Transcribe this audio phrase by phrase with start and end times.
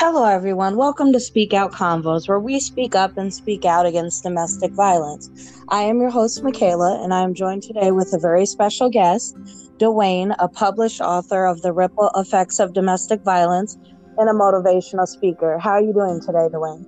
[0.00, 0.76] Hello, everyone.
[0.76, 5.28] Welcome to Speak Out Convos, where we speak up and speak out against domestic violence.
[5.70, 9.36] I am your host, Michaela, and I am joined today with a very special guest,
[9.78, 13.76] Dwayne, a published author of The Ripple Effects of Domestic Violence
[14.18, 15.58] and a motivational speaker.
[15.58, 16.86] How are you doing today, Dwayne?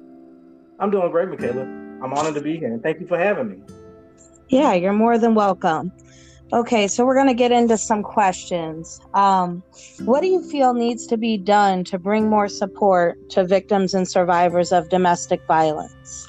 [0.79, 1.63] I'm doing great, Michaela.
[1.63, 3.57] I'm honored to be here, and thank you for having me.
[4.51, 5.91] Yeah, you're more than welcome.
[6.53, 9.01] Okay, so we're going to get into some questions.
[9.15, 9.63] Um,
[10.01, 14.09] what do you feel needs to be done to bring more support to victims and
[14.09, 16.29] survivors of domestic violence?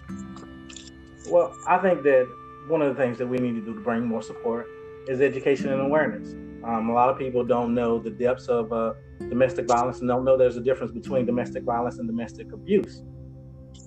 [1.27, 2.27] Well, I think that
[2.67, 4.67] one of the things that we need to do to bring more support
[5.07, 6.33] is education and awareness.
[6.63, 8.93] Um, a lot of people don't know the depths of uh,
[9.27, 13.01] domestic violence and don't know there's a difference between domestic violence and domestic abuse.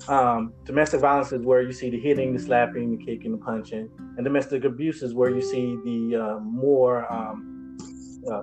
[0.09, 3.89] Um, domestic violence is where you see the hitting, the slapping, the kicking, the punching,
[4.17, 7.79] and domestic abuse is where you see the uh, more um,
[8.30, 8.43] uh,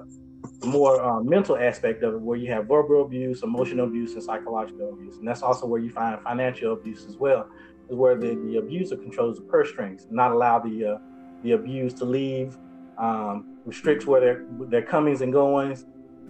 [0.66, 4.94] more uh, mental aspect of it, where you have verbal abuse, emotional abuse, and psychological
[4.94, 7.48] abuse, and that's also where you find financial abuse as well,
[7.90, 10.98] is where the, the abuser controls the purse strings, not allow the uh,
[11.44, 12.58] the abused to leave,
[12.98, 15.86] um, restricts where their their comings and goings,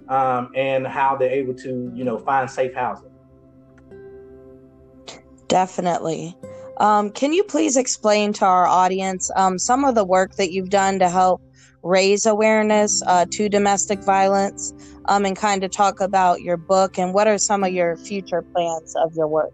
[0.10, 3.11] um, and how they're able to you know find safe housing.
[5.52, 6.34] Definitely.
[6.78, 10.70] Um, can you please explain to our audience um, some of the work that you've
[10.70, 11.42] done to help
[11.84, 14.74] raise awareness uh, to domestic violence
[15.10, 18.46] um, and kind of talk about your book and what are some of your future
[18.56, 19.52] plans of your work?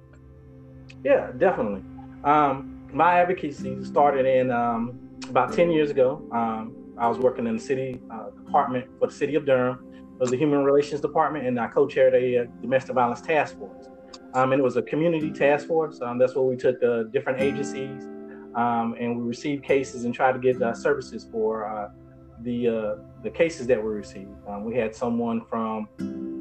[1.03, 1.81] Yeah, definitely.
[2.23, 4.99] Um, my advocacy started in um,
[5.31, 6.21] about 10 years ago.
[6.31, 9.79] Um, I was working in the city uh, department for the city of Durham.
[9.93, 13.57] It was the human relations department, and I co chaired a uh, domestic violence task
[13.57, 13.87] force.
[14.37, 15.99] Um, and it was a community task force.
[15.99, 18.03] Um, that's where we took uh, different agencies
[18.53, 21.89] um, and we received cases and tried to get uh, services for uh,
[22.43, 24.29] the uh, the cases that we received.
[24.47, 25.87] Um, we had someone from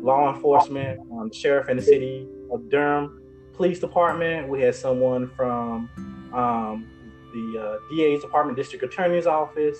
[0.02, 3.22] law enforcement, um, the sheriff in the city of Durham
[3.54, 4.48] Police Department.
[4.48, 5.88] We had someone from
[6.34, 6.86] um,
[7.32, 9.78] the uh, DA's Department, District Attorney's Office,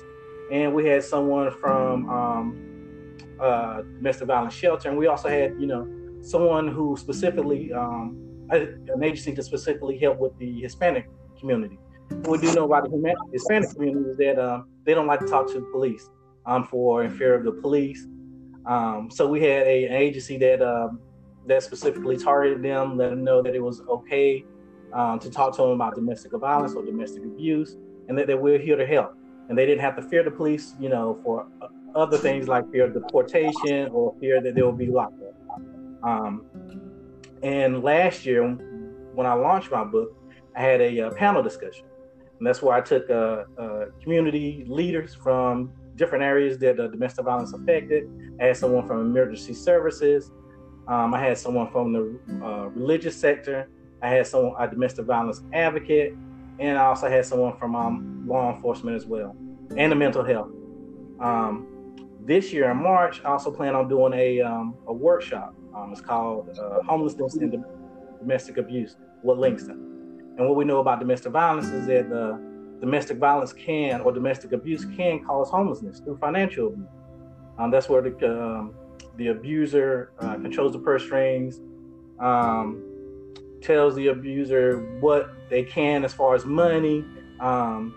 [0.50, 2.08] and we had someone from
[3.40, 4.88] uh, domestic violence shelter.
[4.88, 5.86] And we also had, you know,
[6.26, 8.16] someone who specifically, um,
[8.50, 11.78] an agency to specifically help with the Hispanic community.
[12.24, 15.26] What we do know about the Hispanic community is that uh, they don't like to
[15.26, 16.08] talk to the police
[16.44, 18.06] um, for in fear of the police.
[18.66, 21.00] Um, so we had a, an agency that um,
[21.46, 24.44] that specifically targeted them, let them know that it was okay
[24.92, 27.76] um, to talk to them about domestic violence or domestic abuse,
[28.08, 29.16] and that, that we're here to help.
[29.48, 31.46] And they didn't have to fear the police, you know, for
[31.94, 35.25] other things like fear of deportation or fear that they will be locked up.
[36.02, 36.46] Um,
[37.42, 38.44] and last year,
[39.14, 40.16] when I launched my book,
[40.54, 41.86] I had a, uh, panel discussion.
[42.38, 47.24] And that's where I took uh, uh, community leaders from different areas that uh, domestic
[47.24, 48.08] violence affected.
[48.40, 50.30] I had someone from emergency services.
[50.88, 53.68] Um, I had someone from the uh, religious sector.
[54.02, 56.14] I had someone, a domestic violence advocate.
[56.58, 59.36] And I also had someone from um, law enforcement as well,
[59.76, 60.48] and the mental health.
[61.20, 61.66] Um,
[62.24, 66.00] this year in March, I also plan on doing a, um, a workshop um, it's
[66.00, 67.64] called uh, Homelessness and
[68.20, 69.78] Domestic Abuse, what links them.
[70.38, 72.40] And what we know about domestic violence is that the
[72.80, 76.88] domestic violence can or domestic abuse can cause homelessness through financial abuse.
[77.58, 78.74] Um, that's where the, um,
[79.16, 81.60] the abuser uh, controls the purse strings,
[82.20, 82.82] um,
[83.62, 87.04] tells the abuser what they can as far as money,
[87.40, 87.94] um,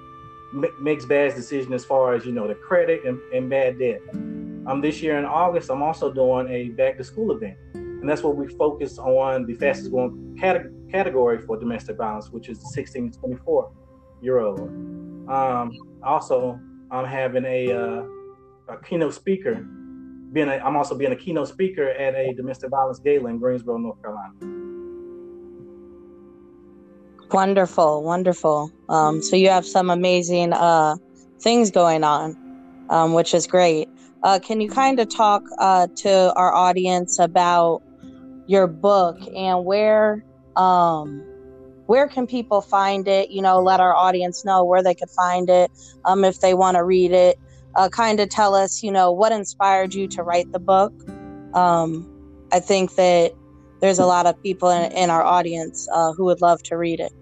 [0.53, 4.01] m- makes bad decisions as far as you know the credit and, and bad debt.
[4.69, 7.57] Um, this year in August, I'm also doing a back to school event.
[7.73, 12.49] And that's what we focus on the fastest growing cate- category for domestic violence, which
[12.49, 13.71] is the 16 to 24
[14.21, 14.59] year old.
[15.27, 15.71] Um,
[16.03, 16.59] also,
[16.91, 18.03] I'm having a, uh,
[18.67, 19.55] a keynote speaker.
[20.33, 23.79] Being a, I'm also being a keynote speaker at a domestic violence gala in Greensboro,
[23.79, 24.33] North Carolina.
[27.31, 28.71] Wonderful, wonderful.
[28.87, 30.95] Um, so you have some amazing uh,
[31.39, 32.37] things going on,
[32.91, 33.89] um, which is great.
[34.23, 37.81] Uh, can you kind of talk uh, to our audience about
[38.47, 40.25] your book and where
[40.55, 41.23] um,
[41.85, 43.31] where can people find it?
[43.31, 45.71] You know, let our audience know where they could find it
[46.05, 47.39] um, if they want to read it.
[47.75, 50.93] Uh, kind of tell us, you know, what inspired you to write the book.
[51.53, 52.07] Um,
[52.51, 53.33] I think that
[53.79, 56.99] there's a lot of people in, in our audience uh, who would love to read
[56.99, 57.13] it.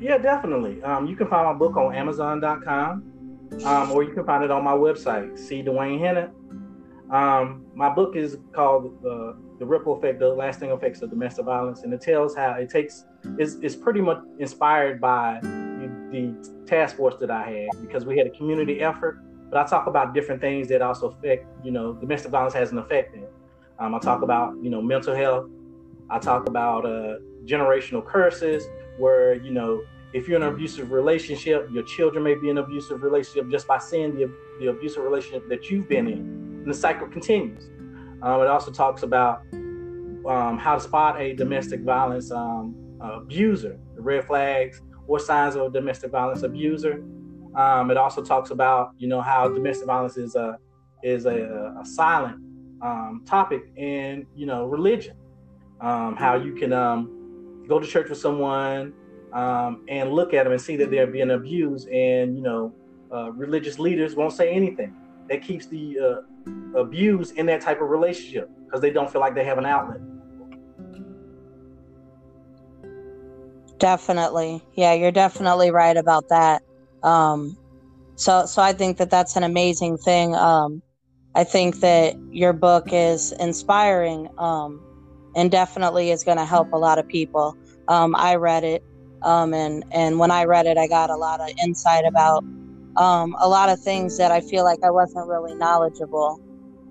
[0.00, 0.82] Yeah, definitely.
[0.82, 3.13] Um, you can find my book on Amazon.com
[3.64, 5.62] um, or you can find it on my website, C.
[5.62, 6.30] Dwayne Hennett.
[7.10, 11.82] Um, my book is called uh, "The Ripple Effect: The Lasting Effects of Domestic Violence,"
[11.82, 13.04] and it tells how it takes.
[13.38, 16.34] It's, is pretty much inspired by the
[16.66, 19.20] task force that I had because we had a community effort.
[19.50, 21.46] But I talk about different things that also affect.
[21.64, 23.26] You know, domestic violence has an effect in.
[23.78, 25.48] Um, I talk about you know mental health,
[26.10, 28.66] I talk about uh, generational curses,
[28.98, 29.82] where you know
[30.14, 33.66] if you're in an abusive relationship, your children may be in an abusive relationship just
[33.66, 36.18] by seeing the, the abusive relationship that you've been in.
[36.18, 37.68] And the cycle continues.
[38.22, 44.02] Um, it also talks about um, how to spot a domestic violence um, abuser, the
[44.02, 47.02] red flags or signs of a domestic violence abuser.
[47.56, 50.58] Um, it also talks about, you know, how domestic violence is a
[51.02, 52.36] is a, a silent
[52.82, 55.16] um, topic in, you know, religion.
[55.80, 56.70] Um, how you can
[57.68, 58.94] go to church with someone,
[59.34, 62.72] um, and look at them and see that they're being abused, and you know,
[63.12, 64.94] uh, religious leaders won't say anything.
[65.28, 69.34] That keeps the uh, abuse in that type of relationship because they don't feel like
[69.34, 70.00] they have an outlet.
[73.78, 76.62] Definitely, yeah, you're definitely right about that.
[77.02, 77.58] Um,
[78.16, 80.34] so, so I think that that's an amazing thing.
[80.36, 80.80] Um,
[81.34, 84.80] I think that your book is inspiring um,
[85.34, 87.56] and definitely is going to help a lot of people.
[87.88, 88.84] Um, I read it
[89.24, 92.44] um, and and when I read it, I got a lot of insight about
[92.96, 96.40] um, a lot of things that I feel like I wasn't really knowledgeable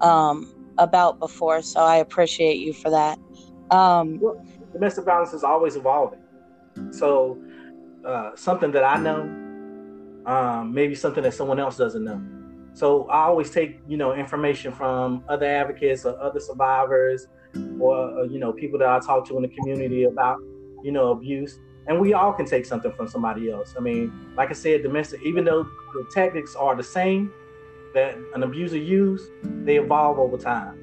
[0.01, 1.61] um, about before.
[1.61, 3.19] So I appreciate you for that.
[3.69, 4.43] Um, well,
[4.73, 6.19] domestic violence is always evolving.
[6.91, 7.39] So
[8.03, 9.21] uh, something that I know,
[10.25, 12.21] um, maybe something that someone else doesn't know.
[12.73, 17.27] So I always take you know information from other advocates or other survivors,
[17.79, 20.39] or uh, you know people that I talk to in the community about
[20.83, 23.75] you know abuse and we all can take something from somebody else.
[23.77, 25.63] I mean, like I said, domestic, even though
[25.93, 27.31] the tactics are the same
[27.93, 29.29] that an abuser used,
[29.65, 30.79] they evolve over time.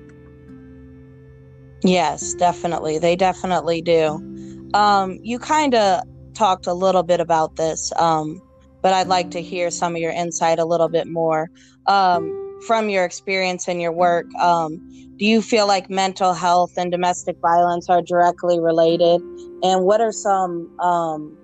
[1.82, 2.98] Yes, definitely.
[2.98, 4.70] They definitely do.
[4.74, 6.02] Um, you kind of
[6.34, 8.40] talked a little bit about this, um,
[8.82, 11.50] but I'd like to hear some of your insight a little bit more.
[11.86, 12.36] Um,
[12.66, 14.78] from your experience and your work, um,
[15.20, 19.20] do you feel like mental health and domestic violence are directly related?
[19.62, 21.36] And what are some um,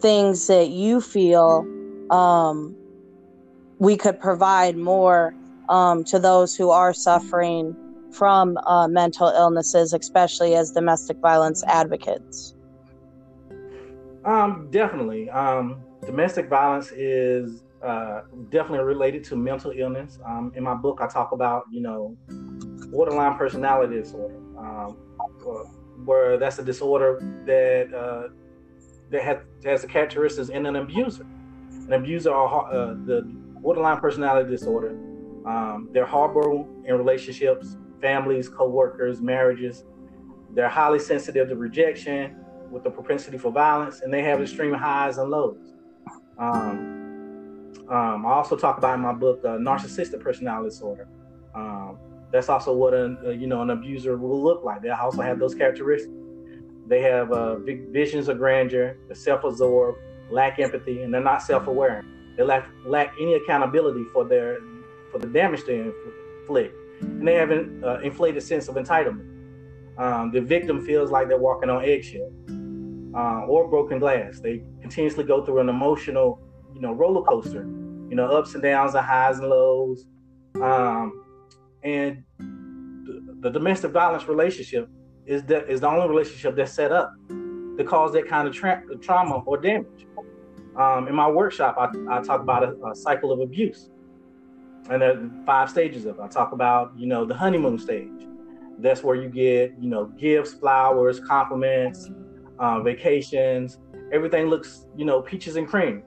[0.00, 1.66] things that you feel
[2.10, 2.76] um,
[3.80, 5.34] we could provide more
[5.68, 7.74] um, to those who are suffering
[8.12, 12.54] from uh, mental illnesses, especially as domestic violence advocates?
[14.24, 15.28] Um, definitely.
[15.30, 20.20] Um, domestic violence is uh, definitely related to mental illness.
[20.24, 22.16] Um, in my book, I talk about, you know,
[22.90, 24.96] borderline personality disorder, um,
[26.04, 28.28] where that's a disorder that uh,
[29.10, 31.26] that has, has the characteristics in an abuser.
[31.70, 33.22] An abuser are uh, the
[33.62, 34.90] borderline personality disorder.
[35.46, 39.84] Um, they're horrible in relationships, families, co-workers, marriages.
[40.54, 42.36] They're highly sensitive to rejection,
[42.70, 45.74] with the propensity for violence, and they have extreme highs and lows.
[46.38, 51.08] Um, um, I also talk about in my book uh, narcissistic personality disorder.
[51.54, 51.98] Um,
[52.32, 54.82] that's also what an uh, you know an abuser will look like.
[54.82, 56.12] They also have those characteristics.
[56.86, 59.98] They have uh, big visions of grandeur, they're self-absorbed,
[60.30, 62.04] lack empathy, and they're not self-aware.
[62.36, 64.58] They lack lack any accountability for their
[65.10, 69.26] for the damage they inflict, and they have an uh, inflated sense of entitlement.
[69.98, 72.32] Um, the victim feels like they're walking on eggshells
[73.14, 74.40] uh, or broken glass.
[74.40, 76.40] They continuously go through an emotional,
[76.74, 77.62] you know, roller coaster.
[78.08, 80.06] You know, ups and downs, and highs and lows.
[80.62, 81.22] Um,
[81.88, 84.88] and the, the domestic violence relationship
[85.26, 89.58] is the only relationship that's set up to cause that kind of tra- trauma or
[89.58, 90.06] damage.
[90.76, 93.90] Um, in my workshop, I, I talk about a, a, cycle of abuse,
[94.90, 96.22] and there are five stages of it.
[96.22, 98.26] I talk about you know the honeymoon stage.
[98.78, 102.10] That's where you get you know gifts, flowers, compliments,
[102.58, 103.78] uh, vacations.
[104.12, 106.04] Everything looks you know peaches and creams.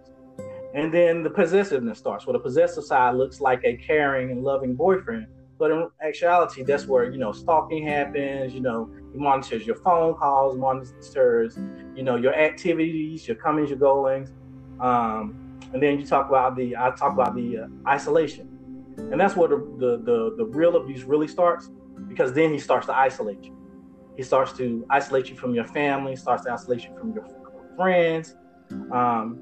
[0.74, 4.74] And then the possessiveness starts, where the possessive side looks like a caring and loving
[4.74, 5.28] boyfriend
[5.62, 8.52] but in actuality, that's where you know stalking happens.
[8.52, 11.56] You know, he monitors your phone calls, monitors
[11.96, 14.32] you know your activities, your comings, your goings,
[14.80, 18.50] um, and then you talk about the I talk about the uh, isolation,
[18.98, 21.70] and that's where the, the the the real abuse really starts
[22.08, 23.56] because then he starts to isolate you.
[24.18, 27.28] He starts to isolate you from your family, starts to isolate you from your
[27.76, 28.36] friends.
[28.92, 29.40] Um,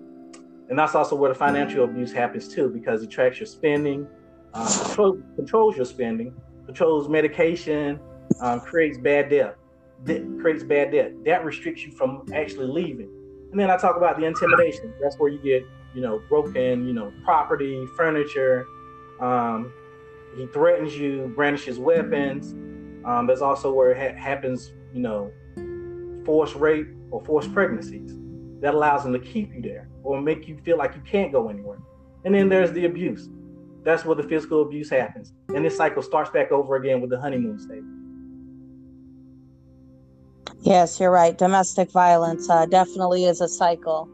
[0.68, 4.06] and that's also where the financial abuse happens too, because it tracks your spending,
[4.54, 6.34] control, controls your spending,
[6.66, 8.00] controls medication,
[8.42, 9.58] um, creates bad debt,
[10.04, 11.14] de- creates bad debt.
[11.26, 13.10] That restricts you from actually leaving.
[13.52, 14.94] And then I talk about the intimidation.
[15.02, 15.64] That's where you get,
[15.96, 18.66] you know, broken, you know, property, furniture.
[19.20, 19.74] Um,
[20.36, 22.54] he threatens you, brandishes weapons.
[23.06, 25.32] Um, there's also where it ha- happens, you know,
[26.26, 28.16] forced rape or forced pregnancies.
[28.62, 31.50] That allows them to keep you there or make you feel like you can't go
[31.50, 31.80] anywhere.
[32.26, 33.30] And then there's the abuse
[33.84, 35.34] that's where the physical abuse happens.
[35.50, 37.84] And this cycle starts back over again with the honeymoon stage.
[40.62, 41.38] Yes, you're right.
[41.38, 44.10] Domestic violence uh, definitely is a cycle,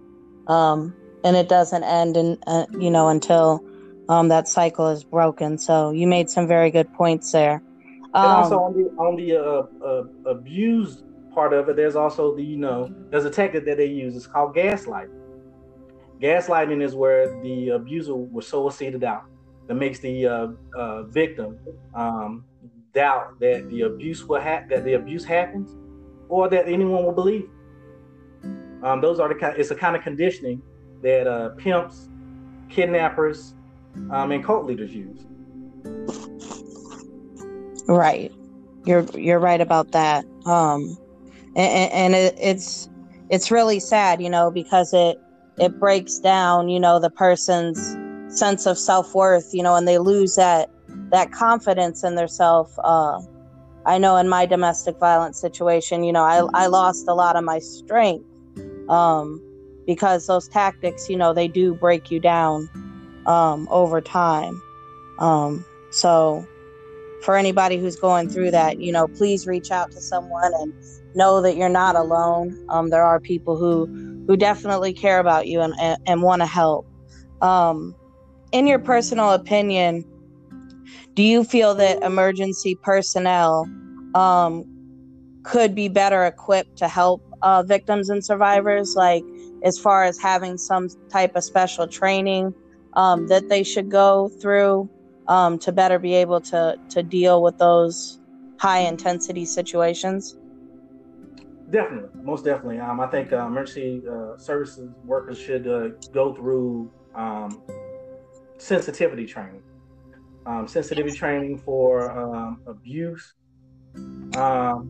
[0.47, 3.65] um, and it doesn't end, in, uh, you know, until
[4.09, 5.57] um, that cycle is broken.
[5.57, 7.63] So you made some very good points there.
[8.13, 11.03] Um, and also on the on the uh, uh, abused
[11.33, 14.15] part of it, there's also the you know there's a technique that they use.
[14.15, 15.21] It's called gaslighting.
[16.21, 19.25] Gaslighting is where the abuser will sow a seed of doubt
[19.67, 21.57] that makes the uh, uh, victim
[21.93, 22.45] um,
[22.93, 25.75] doubt that the abuse will ha- that the abuse happens,
[26.29, 27.49] or that anyone will believe.
[28.83, 29.57] Um, those are the kind.
[29.57, 30.61] It's a kind of conditioning
[31.01, 32.09] that uh, pimps,
[32.69, 33.55] kidnappers,
[34.11, 35.25] um, and cult leaders use.
[37.87, 38.31] Right,
[38.85, 40.25] you're you're right about that.
[40.45, 40.97] Um,
[41.55, 42.89] and, and it, it's
[43.29, 45.17] it's really sad, you know, because it
[45.57, 47.97] it breaks down, you know, the person's
[48.37, 50.69] sense of self worth, you know, and they lose that
[51.11, 52.73] that confidence in their self.
[52.83, 53.19] Uh,
[53.85, 57.43] I know in my domestic violence situation, you know, I I lost a lot of
[57.43, 58.25] my strength
[58.89, 59.41] um,
[59.85, 62.69] because those tactics, you know, they do break you down
[63.25, 64.61] um, over time.
[65.19, 66.45] Um, so
[67.23, 70.73] for anybody who's going through that, you know, please reach out to someone and
[71.15, 72.57] know that you're not alone.
[72.69, 73.87] Um, there are people who
[74.27, 76.87] who definitely care about you and and, and want to help.
[77.41, 77.95] Um,
[78.51, 80.03] in your personal opinion,
[81.15, 83.65] do you feel that emergency personnel
[84.13, 84.63] um,
[85.43, 89.23] could be better equipped to help uh, victims and survivors, like
[89.63, 92.53] as far as having some type of special training
[92.93, 94.89] um, that they should go through?
[95.27, 98.19] um, to better be able to to deal with those
[98.59, 100.35] high intensity situations?
[101.69, 102.79] Definitely, most definitely.
[102.79, 107.61] Um, I think uh, emergency uh, services workers should uh, go through um,
[108.57, 109.61] sensitivity training,
[110.45, 113.33] um, sensitivity training for um, abuse,
[114.35, 114.89] um,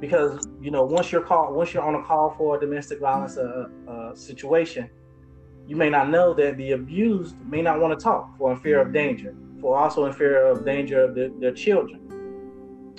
[0.00, 3.36] because you know once you're called, once you're on a call for a domestic violence
[3.36, 4.90] uh, uh, situation,
[5.66, 8.80] you may not know that the abused may not want to talk for in fear
[8.80, 12.00] of danger, for also in fear of danger of the, their children.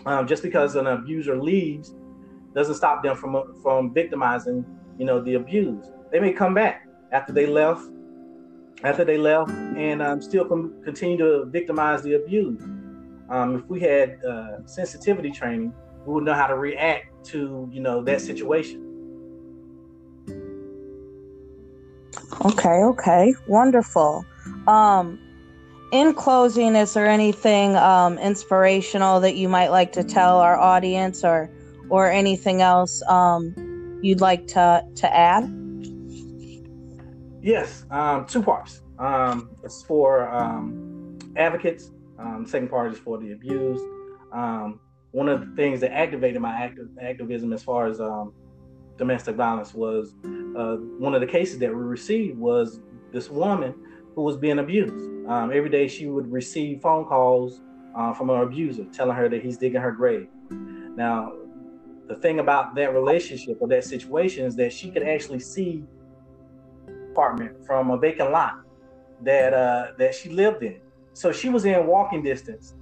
[0.05, 1.95] Um, just because an abuser leaves
[2.53, 4.65] doesn't stop them from from victimizing,
[4.97, 5.91] you know, the abused.
[6.11, 7.83] They may come back after they left,
[8.83, 12.63] after they left, and um, still com- continue to victimize the abused.
[13.29, 15.73] Um, if we had uh, sensitivity training,
[16.05, 18.89] we would know how to react to, you know, that situation.
[22.45, 24.25] Okay, okay, wonderful.
[24.67, 25.19] Um,
[25.93, 31.23] in closing, is there anything um, inspirational that you might like to tell our audience,
[31.23, 31.49] or
[31.89, 33.53] or anything else um,
[34.01, 35.62] you'd like to to add?
[37.43, 38.83] Yes, um, two parts.
[38.97, 41.91] Um, it's for um, advocates.
[42.17, 43.83] Um, second part is for the abused.
[44.31, 44.79] Um,
[45.11, 46.71] one of the things that activated my
[47.01, 48.33] activism as far as um,
[48.97, 50.15] domestic violence was
[50.57, 52.79] uh, one of the cases that we received was
[53.11, 53.75] this woman
[54.15, 54.95] who was being abused.
[55.27, 57.59] Um, every day she would receive phone calls
[57.93, 60.29] uh, from her abuser telling her that he's digging her grave.
[60.49, 61.33] Now,
[62.07, 65.83] the thing about that relationship or that situation is that she could actually see
[67.13, 68.55] apartment from a vacant lot
[69.21, 70.79] that uh, that she lived in.
[71.13, 72.75] So she was in walking distance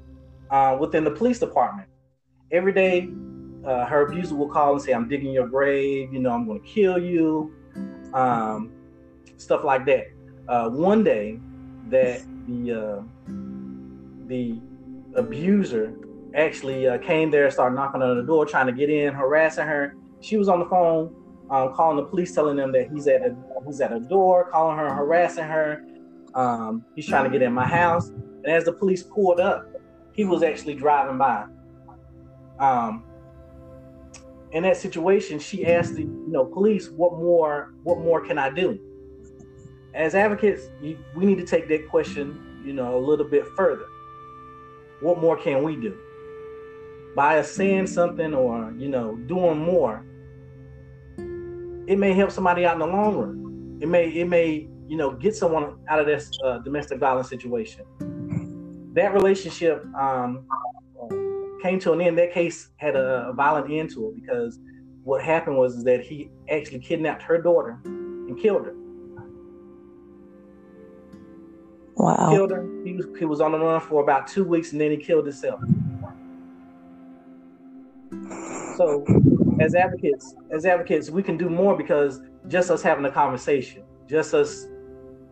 [0.50, 1.88] uh, within the police department.
[2.52, 3.10] Every day
[3.66, 6.14] uh, her abuser will call and say, "I'm digging your grave.
[6.14, 7.54] You know, I'm going to kill you."
[8.14, 8.72] Um,
[9.38, 10.08] stuff like that.
[10.48, 11.40] Uh, one day,
[11.90, 13.02] that the uh,
[14.28, 14.60] the
[15.16, 15.94] abuser
[16.36, 19.96] actually uh, came there, started knocking on the door, trying to get in, harassing her.
[20.22, 21.14] She was on the phone,
[21.52, 24.78] um, calling the police, telling them that he's at a, he's at a door, calling
[24.78, 25.86] her, harassing her.
[26.34, 28.08] Um, he's trying to get in my house.
[28.08, 29.68] And as the police pulled up,
[30.14, 31.46] he was actually driving by.
[32.58, 33.04] Um,
[34.54, 37.74] in that situation, she asked the you know police, "What more?
[37.84, 38.80] What more can I do?"
[39.94, 43.86] As advocates, you, we need to take that question, you know, a little bit further.
[45.02, 45.98] What more can we do?
[47.16, 50.06] By saying something or you know doing more,
[51.92, 53.78] it may help somebody out in the long run.
[53.82, 57.84] It may it may you know get someone out of this uh, domestic violence situation.
[58.94, 60.48] That relationship um,
[61.62, 62.18] came to an end.
[62.18, 64.58] That case had a, a violent end to it because
[65.04, 68.76] what happened was that he actually kidnapped her daughter and killed her.
[71.98, 72.30] Wow.
[72.32, 72.66] Killed her.
[72.86, 75.26] He was he was on the run for about two weeks and then he killed
[75.26, 75.60] himself.
[78.78, 79.04] So
[79.62, 84.34] as advocates, as advocates, we can do more because just us having a conversation, just
[84.34, 84.68] us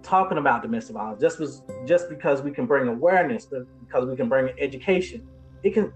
[0.03, 4.29] talking about domestic violence, just was just because we can bring awareness, because we can
[4.29, 5.27] bring education,
[5.63, 5.91] it can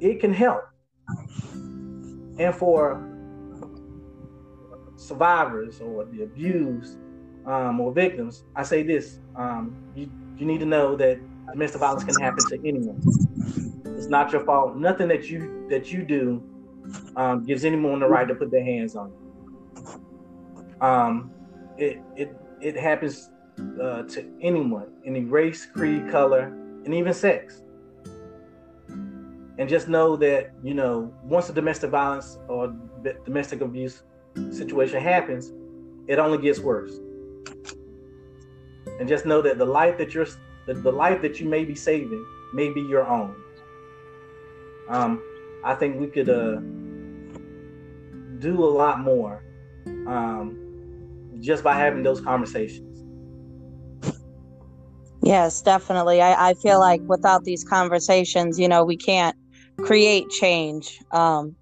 [0.00, 0.64] it can help.
[2.38, 3.02] and for
[4.96, 6.98] survivors or the abused
[7.46, 11.20] um, or victims, I say this: um, you you need to know that
[11.52, 13.00] domestic violence can happen to anyone.
[13.96, 14.76] It's not your fault.
[14.76, 16.42] Nothing that you that you do
[17.16, 19.26] um, gives anyone the right to put their hands on you.
[20.80, 21.30] Um,
[21.78, 23.30] it it it happens
[23.80, 26.52] uh, to anyone, any race, creed, color,
[26.84, 27.62] and even sex.
[29.58, 32.74] And just know that you know once a domestic violence or
[33.24, 34.02] domestic abuse
[34.50, 35.52] situation happens,
[36.08, 36.92] it only gets worse.
[38.98, 40.26] And just know that the life that you're
[40.66, 43.34] the, the life that you may be saving may be your own.
[44.88, 45.22] Um,
[45.64, 46.60] I think we could uh,
[48.40, 49.42] do a lot more
[50.06, 50.56] um,
[51.40, 52.82] just by having those conversations.
[55.22, 56.22] Yes, definitely.
[56.22, 59.36] I, I feel like without these conversations, you know, we can't
[59.80, 60.98] create change.
[61.12, 61.56] Um,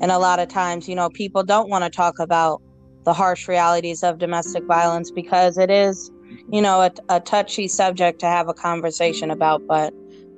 [0.00, 2.62] and a lot of times, you know, people don't want to talk about
[3.04, 6.10] the harsh realities of domestic violence because it is,
[6.52, 9.62] you know, a, a touchy subject to have a conversation about.
[9.66, 9.92] But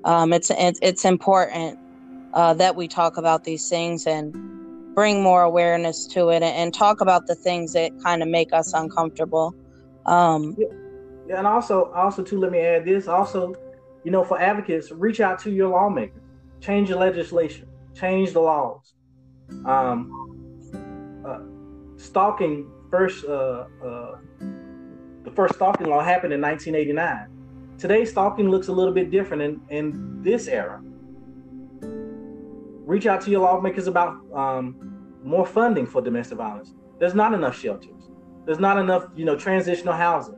[0.04, 1.78] um, it's, it's important
[2.32, 4.35] uh, that we talk about these things and
[4.94, 8.73] bring more awareness to it and, talk about the things that kind of make us
[8.73, 9.54] uncomfortable.
[10.06, 11.38] Um, yeah.
[11.38, 13.09] and also, also too, let me add this.
[13.09, 13.54] Also,
[14.04, 16.23] you know, for advocates, reach out to your lawmakers,
[16.61, 18.94] change the legislation, change the laws.
[19.64, 21.40] Um, uh,
[21.99, 24.16] stalking first, uh, uh,
[25.25, 27.76] the first stalking law happened in 1989.
[27.78, 30.82] Today, stalking looks a little bit different in, in this era
[32.90, 36.75] reach out to your lawmakers about um, more funding for domestic violence.
[36.99, 38.11] There's not enough shelters.
[38.44, 40.37] There's not enough, you know, transitional housing.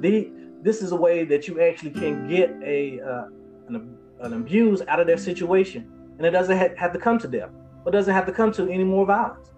[0.00, 0.30] The
[0.62, 3.26] this is a way that you actually can get a uh,
[3.68, 7.28] an, an abuse out of their situation, and it doesn't ha- have to come to
[7.28, 7.50] death,
[7.84, 9.50] or doesn't have to come to any more violence.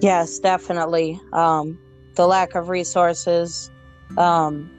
[0.00, 1.18] Yes, definitely.
[1.32, 1.78] Um,
[2.14, 3.70] the lack of resources,
[4.16, 4.70] um,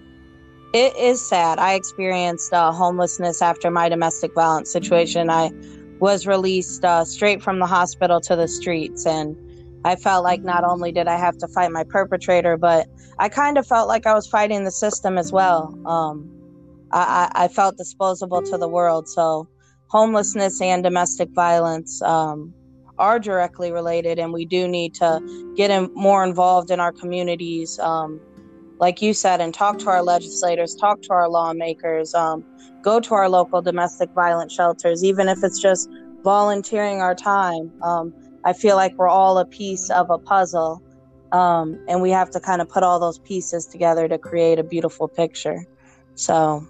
[0.74, 1.58] it is sad.
[1.60, 5.30] I experienced uh, homelessness after my domestic violence situation.
[5.30, 5.52] I
[6.00, 9.36] was released uh, straight from the hospital to the streets, and
[9.84, 13.58] I felt like not only did I have to fight my perpetrator, but I kind
[13.58, 15.78] of felt like I was fighting the system as well.
[15.88, 16.30] Um,
[16.92, 19.08] I, I, felt disposable to the world.
[19.08, 19.48] So,
[19.88, 22.54] homelessness and domestic violence um,
[22.98, 27.80] are directly related, and we do need to get in, more involved in our communities.
[27.80, 28.20] Um,
[28.80, 32.44] like you said, and talk to our legislators, talk to our lawmakers, um,
[32.82, 35.90] go to our local domestic violence shelters, even if it's just
[36.24, 37.72] volunteering our time.
[37.84, 38.14] Um,
[38.46, 40.82] I feel like we're all a piece of a puzzle,
[41.32, 44.64] um, and we have to kind of put all those pieces together to create a
[44.64, 45.66] beautiful picture.
[46.16, 46.66] So,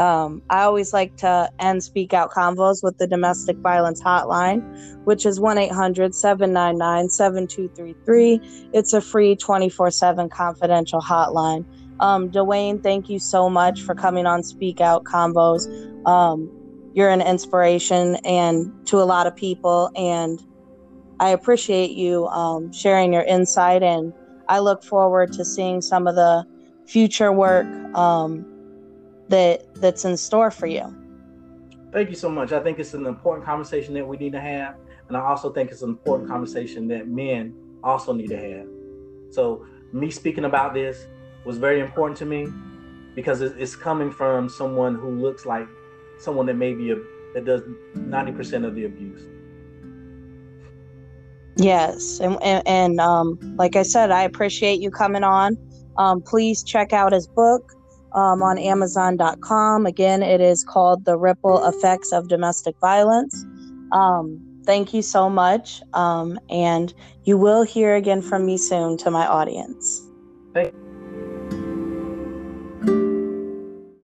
[0.00, 4.62] um, I always like to end Speak Out Convos with the Domestic Violence Hotline,
[5.04, 8.70] which is 1 800 799 7233.
[8.72, 11.66] It's a free 24 7 confidential hotline.
[12.00, 15.66] Um, Dwayne, thank you so much for coming on Speak Out Convos.
[16.06, 16.50] Um,
[16.94, 20.40] you're an inspiration and to a lot of people, and
[21.20, 23.82] I appreciate you um, sharing your insight.
[23.82, 24.14] And
[24.48, 26.46] I look forward to seeing some of the
[26.86, 28.49] future work um,
[29.30, 30.94] that that's in store for you.
[31.92, 32.52] Thank you so much.
[32.52, 34.76] I think it's an important conversation that we need to have,
[35.08, 38.66] and I also think it's an important conversation that men also need to have.
[39.30, 41.06] So, me speaking about this
[41.44, 42.48] was very important to me
[43.14, 45.66] because it's coming from someone who looks like
[46.18, 46.94] someone that maybe
[47.34, 47.62] that does
[47.94, 49.22] ninety percent of the abuse.
[51.56, 55.56] Yes, and and, and um, like I said, I appreciate you coming on.
[55.98, 57.72] Um, please check out his book
[58.12, 59.86] um, on Amazon.com.
[59.86, 63.44] Again, it is called The Ripple Effects of Domestic Violence.
[63.92, 65.82] Um, thank you so much.
[65.94, 66.92] Um, and
[67.24, 70.06] you will hear again from me soon to my audience.
[70.54, 70.74] Thank